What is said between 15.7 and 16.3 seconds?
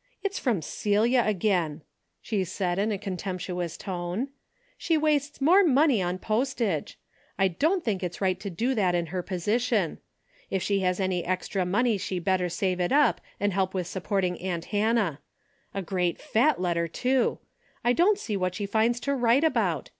A great